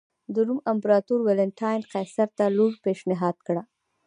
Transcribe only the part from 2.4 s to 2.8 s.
لور